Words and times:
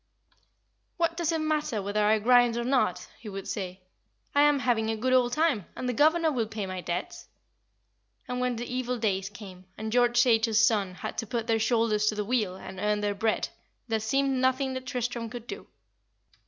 "What 0.97 1.15
does 1.15 1.31
it 1.31 1.41
matter 1.41 1.79
whether 1.79 2.03
I 2.03 2.17
grind 2.17 2.57
or 2.57 2.63
not?" 2.63 3.07
he 3.19 3.29
would 3.29 3.47
say. 3.47 3.81
"I 4.33 4.41
am 4.41 4.57
having 4.57 4.89
a 4.89 4.97
good 4.97 5.13
old 5.13 5.31
time, 5.33 5.67
and 5.75 5.87
the 5.87 5.93
governor 5.93 6.31
will 6.31 6.47
pay 6.47 6.65
my 6.65 6.81
debts." 6.81 7.27
And 8.27 8.39
when 8.39 8.55
the 8.55 8.65
evil 8.65 8.97
days 8.97 9.29
came, 9.29 9.65
and 9.77 9.91
George 9.91 10.19
Chaytor's 10.19 10.59
sons 10.65 10.97
had 11.01 11.19
to 11.19 11.27
put 11.27 11.45
their 11.45 11.59
shoulders 11.59 12.07
to 12.07 12.15
the 12.15 12.25
wheel 12.25 12.55
and 12.55 12.79
earn 12.79 13.01
their 13.01 13.13
bread, 13.13 13.49
there 13.87 13.99
seemed 13.99 14.41
nothing 14.41 14.73
that 14.73 14.87
Tristram 14.87 15.29
could 15.29 15.45
do. 15.45 15.67